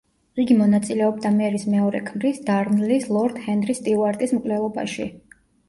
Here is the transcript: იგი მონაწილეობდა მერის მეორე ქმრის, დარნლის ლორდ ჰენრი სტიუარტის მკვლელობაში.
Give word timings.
იგი 0.43 0.55
მონაწილეობდა 0.61 1.31
მერის 1.35 1.65
მეორე 1.75 2.01
ქმრის, 2.09 2.41
დარნლის 2.49 3.07
ლორდ 3.13 3.39
ჰენრი 3.47 3.79
სტიუარტის 3.83 4.37
მკვლელობაში. 4.41 5.11